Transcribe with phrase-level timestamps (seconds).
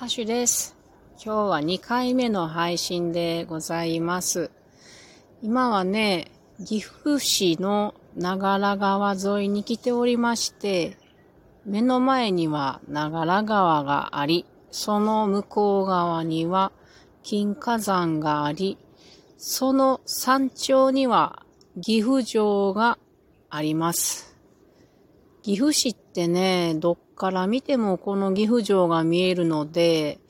[0.00, 0.78] ハッシュです。
[1.22, 4.50] 今日は2回目の配信でございます。
[5.42, 6.30] 今はね、
[6.64, 10.96] 岐阜市の長良川沿いに来ておりまして、
[11.66, 16.72] 目の前には長良川があり、その向こう側には
[17.22, 18.78] 金華山があり、
[19.36, 21.44] その山頂には
[21.78, 22.96] 岐阜城が
[23.50, 24.34] あります。
[25.42, 30.20] 岐阜市ってね、どっから見てもこの岐阜城が見えるので、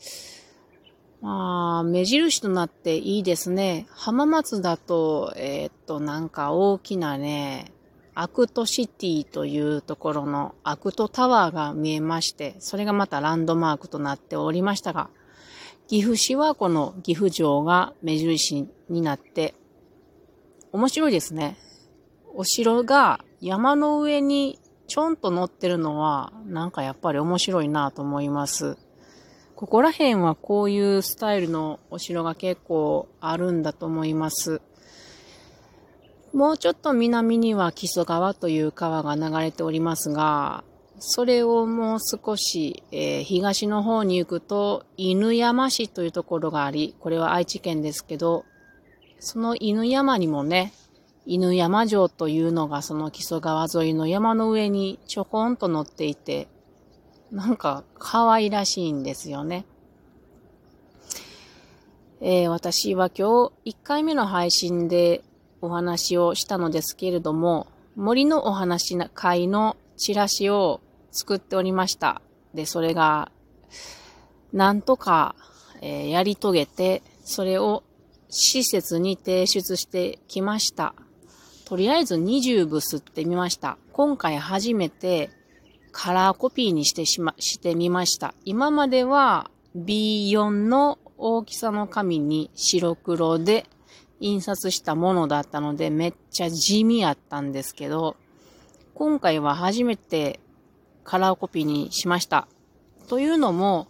[1.20, 3.86] まあ、目印となっていいですね。
[3.92, 7.70] 浜松だと、えー、っと、なんか大きなね、
[8.16, 15.10] アクトシティというところのアクトタワーが見えまして、それがまたランドマークとなっておりましたが、
[15.86, 19.54] 岐阜市はこの岐阜城が目印になって、
[20.72, 21.56] 面白いですね。
[22.34, 24.58] お城が山の上に
[24.90, 28.76] ちょんと乗ってるのは、なんかやっぱり面白いなと思います。
[29.54, 34.60] ここら辺はこういうスタイルのお城が結構あるんだと思います。
[36.32, 40.64] もうちょっと南には木曽川という川が流れておりますが、
[40.98, 48.44] それをもう少し、えー、東の方に行くと犬山市というところがあり、これは愛知県ですけど、
[49.20, 50.72] その犬山にもね、
[51.26, 56.48] 犬山城というのがその木曽川沿いの山の上にちょこんと乗っていて、
[57.30, 59.64] なんか可愛らしいんですよね。
[62.20, 65.22] えー、私は今日1回目の配信で
[65.62, 70.80] お話をしたのですけれども、森のお話会のチラシを
[71.12, 72.22] 作っておりました。
[72.54, 73.30] で、それが、
[74.52, 75.34] なんとか、
[75.80, 77.84] えー、やり遂げて、それを
[78.28, 80.94] 施設に提出してきました。
[81.70, 83.78] とりあえず20部吸ってみました。
[83.92, 85.30] 今回初めて
[85.92, 88.34] カラーコピーにしてしま、してみました。
[88.44, 93.66] 今までは B4 の大きさの紙に白黒で
[94.18, 98.16] 印刷したものだったのでめっちゃ地味やったんですけど、
[98.94, 100.40] 今回は初めて
[101.04, 102.48] カラーコピーにしました。
[103.06, 103.86] というのも、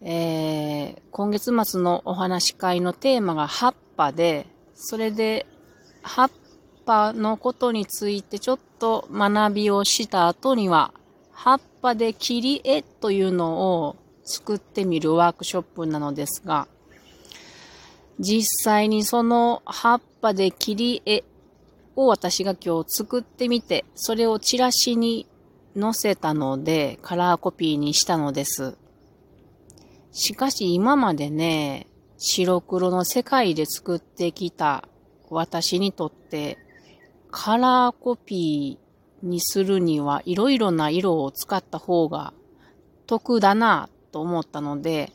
[0.00, 5.44] えー、今月末のお話会のテーマが葉っぱで、それで
[6.00, 6.30] 葉っ
[6.84, 10.92] ぱのことについてちょっと学びをした後には、
[11.32, 16.68] 葉っぱで切り絵というのを作ってみるワークショップなのですが、
[18.18, 21.24] 実際にその葉っぱで切り絵
[21.96, 25.26] を私が今日作ってみて、それをチラシに
[25.78, 28.76] 載せたので、カラーコピーにしたのです。
[30.12, 31.86] しかし今までね、
[32.18, 34.88] 白黒の世界で作ってきた
[35.30, 36.58] 私にとって
[37.32, 42.34] カラーコピーにするにはいろいろな色を使った方が
[43.06, 45.10] 得だなと思ったので、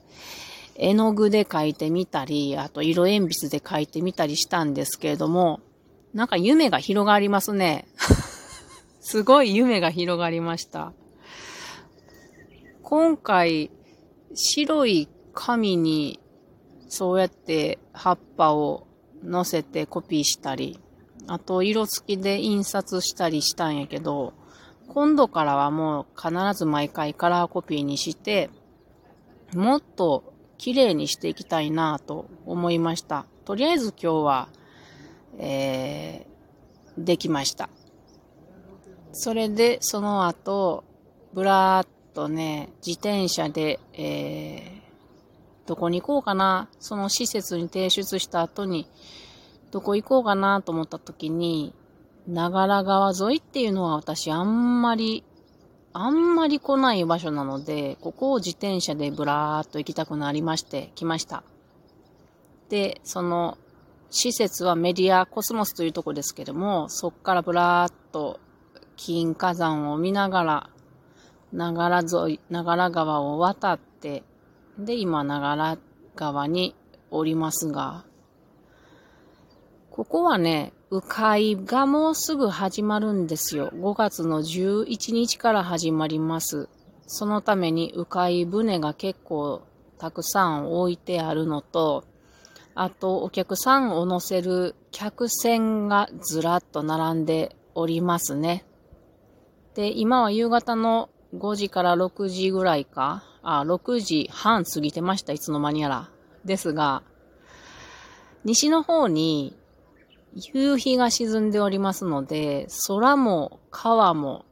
[0.75, 5.61] 絵の具で描いてみたり、あと色鉛筆で描いてみたりしたんですけれども、
[6.13, 7.87] なんか夢が広がりますね。
[8.99, 10.93] すごい夢が広がりました。
[12.81, 13.69] 今回、
[14.33, 16.19] 白い紙に
[16.89, 18.87] そうやって葉っぱを
[19.23, 20.79] 乗せてコピーしたり、
[21.27, 24.33] あと、色付きで印刷したりしたんやけど、
[24.87, 28.49] 今度からはもう必ず毎回カラーコピーにして、
[29.53, 33.25] もっと綺麗にしていきたいなと思いました。
[33.45, 34.49] とりあえず今日は、
[35.37, 37.69] えー、できました。
[39.11, 40.83] それで、その後、
[41.33, 48.87] ぶらーっとね、自転車で、えー、どこに行こうかな、その施設に提出した後に、
[49.71, 51.73] どこ行こうかなと思った時に、
[52.27, 55.23] 長良川沿いっていうのは私あんまり、
[55.93, 61.43] あんまり来ない場所なので、ここを自転車でブラーっと行きたくなりまして、来ました。
[62.69, 63.57] で、その、
[64.09, 68.39] 施設はメディアコスモスというとこですけども、そっからブラーっと
[68.95, 70.69] 金華山を見ながら、
[71.51, 74.23] 長良沿い、長良川を渡って、
[74.77, 75.77] で、今長良
[76.15, 76.75] 川に
[77.09, 78.05] おりますが、
[79.97, 83.71] ここはね、鵜飼がもうすぐ始まるんですよ。
[83.73, 86.69] 5月の11日から始まります。
[87.07, 89.63] そのために鵜飼船が結構
[89.97, 92.03] たくさん置いてあるのと、
[92.75, 98.65] あとお客さんを乗せる客船がずらっと並んでおりますね。
[99.73, 106.11] で、今は夕方の5時から6時ぐらいか、あ、6時半過ぎてました、いつの間にやら。
[106.45, 107.01] ですが、
[108.45, 109.57] 西の方に
[110.39, 114.45] 夕日が沈んでおりますので、空も川も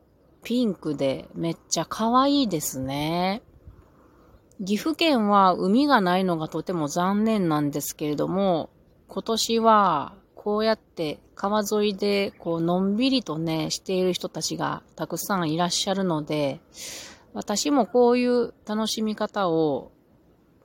[0.43, 3.43] ピンクでめっちゃ可愛いですね。
[4.65, 8.71] 岐阜県は海がないのがとても残念なんですけれども、
[9.07, 16.61] 今年はこうやって川沿いでこうのんびりとね、している人たちがたくさんいらっしゃるので、
[17.33, 19.91] 私もこういう楽しみ方を、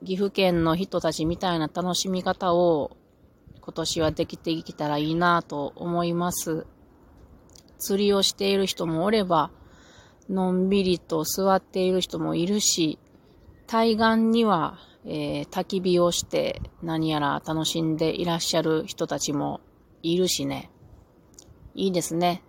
[0.03, 2.97] 岐阜県の人たちみたいな楽しみ方を
[3.61, 6.65] 今年はできていけたらいいなと思います。
[7.77, 9.51] 釣りをしている人もおれば、
[10.29, 12.99] のんびりと座っている人もいるし、
[13.67, 19.61] 対岸には、えー、焚き火をして何やら楽しんでいらっしゃる人たちも
[20.03, 20.69] いるしね。
[21.73, 22.43] いいですね。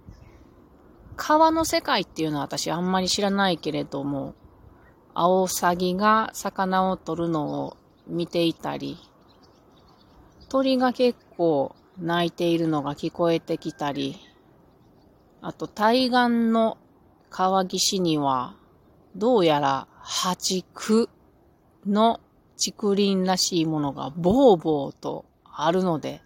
[1.16, 4.34] 川の世界っていうのは私あんまり知らないけれども、
[5.14, 7.76] アオサギが魚を取るのを
[8.06, 8.98] 見ていたり、
[10.52, 14.18] 鳥が結構鳴いているのが聞こえてきたり、
[15.40, 16.76] あと対岸の
[17.30, 18.54] 川岸には、
[19.16, 21.08] どうやら八区
[21.86, 22.20] の
[22.62, 26.20] 竹林らしいものがボーボーとあるので、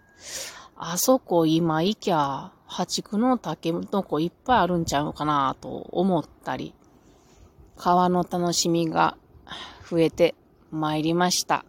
[0.75, 6.75] あそこ今行きゃ、八区の竹の子いっぱいあるんちゃうかなと思ったり、
[7.77, 9.15] 川の楽しみが
[9.89, 10.35] 増えて
[10.69, 11.63] まいりました。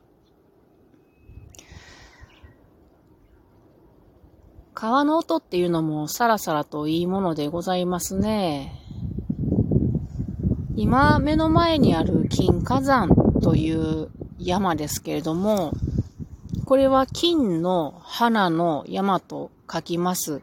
[4.80, 8.80] 川の音っていうのもさらさらといいものでございますね。
[10.76, 13.08] 今目の前にある金火山
[13.42, 14.08] という
[14.38, 15.72] 山ですけれども、
[16.64, 20.42] これは金の花の山と書きます。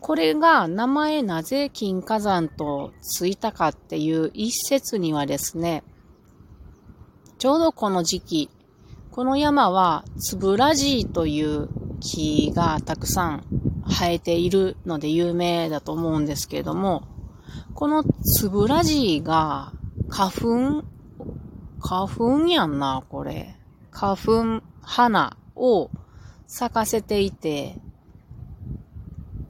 [0.00, 5.84] これが名前なぜ金火山とついたかっていう一説にはですね、
[7.36, 8.50] ちょうどこの時期、
[9.10, 11.68] この山はつぶらじいという
[12.00, 13.44] 木がたくさん
[13.88, 17.06] 生えているので有名だと思うんですけれども、
[17.74, 19.72] このつぶらじが
[20.08, 20.84] 花粉、
[21.80, 23.56] 花粉やんな、これ。
[23.90, 25.90] 花粉、花を
[26.46, 27.78] 咲かせていて、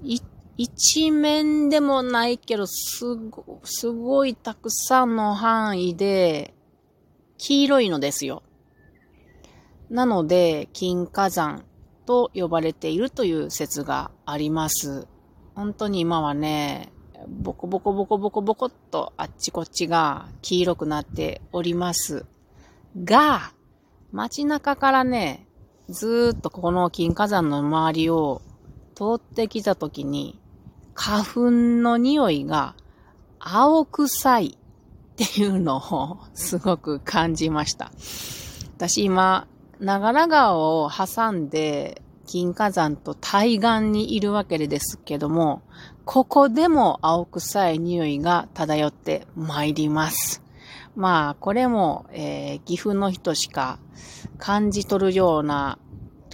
[0.02, 0.20] い
[0.56, 6.54] 一面でもないけど、すご、すごいたくさんの範囲で、
[7.38, 8.42] 黄色いのですよ。
[9.88, 11.64] なので、金火山
[12.06, 15.06] と呼ばれているという説があります。
[15.54, 16.92] 本当に今はね、
[17.28, 22.24] ボコボコボコボコボコっとあっちこっちが黄色くなっております。
[23.04, 23.52] が、
[24.12, 25.46] 街中からね、
[25.88, 28.42] ずーっとこの金火山の周りを
[28.94, 30.40] 通ってきた時に、
[30.94, 32.74] 花粉の匂いが
[33.38, 37.92] 青臭いっていうのをすごく感じました。
[38.76, 39.46] 私今、
[39.80, 45.62] 長良川を挟んで、金火山と対岸にいるわけですけども、
[46.04, 50.42] ここでも青臭い匂いが漂って参ります。
[50.94, 53.78] まあ、これも、えー、岐阜の人しか
[54.36, 55.78] 感じ取るような、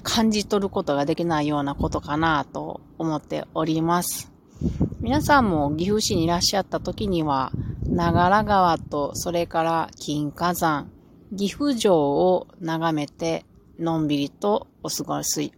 [0.02, 4.32] 感じ取ることができないようなことかなと思っております。
[5.00, 7.52] 皆さんも岐阜市にいらっしゃった時には、
[7.88, 10.90] 長良川と、それから金火山、
[11.34, 13.44] 岐阜城を眺めて、
[13.78, 15.52] のんびりとお過ごし、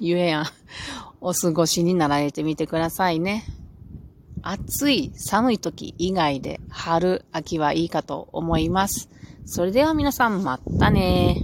[0.00, 0.46] ゆえやん、
[1.20, 3.44] お過ごしになられてみてくださいね。
[4.42, 9.08] 暑い、寒い時以外で春、秋はいいかと思います。
[9.44, 11.42] それでは皆さんまたね